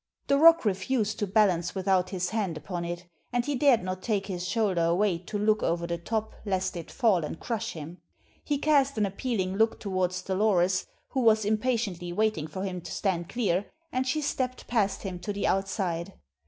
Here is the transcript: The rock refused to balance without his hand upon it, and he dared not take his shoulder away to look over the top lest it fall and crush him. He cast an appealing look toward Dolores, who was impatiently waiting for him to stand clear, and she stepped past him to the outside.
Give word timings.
The 0.25 0.39
rock 0.39 0.65
refused 0.65 1.19
to 1.19 1.27
balance 1.27 1.75
without 1.75 2.09
his 2.09 2.31
hand 2.31 2.57
upon 2.57 2.83
it, 2.85 3.05
and 3.31 3.45
he 3.45 3.53
dared 3.53 3.83
not 3.83 4.01
take 4.01 4.25
his 4.25 4.47
shoulder 4.47 4.85
away 4.85 5.19
to 5.19 5.37
look 5.37 5.61
over 5.61 5.85
the 5.85 5.99
top 5.99 6.33
lest 6.43 6.75
it 6.75 6.89
fall 6.89 7.23
and 7.23 7.39
crush 7.39 7.73
him. 7.73 7.99
He 8.43 8.57
cast 8.57 8.97
an 8.97 9.05
appealing 9.05 9.57
look 9.57 9.79
toward 9.79 10.09
Dolores, 10.25 10.87
who 11.09 11.19
was 11.19 11.45
impatiently 11.45 12.11
waiting 12.11 12.47
for 12.47 12.63
him 12.63 12.81
to 12.81 12.91
stand 12.91 13.29
clear, 13.29 13.67
and 13.91 14.07
she 14.07 14.23
stepped 14.23 14.65
past 14.65 15.03
him 15.03 15.19
to 15.19 15.31
the 15.31 15.45
outside. 15.45 16.13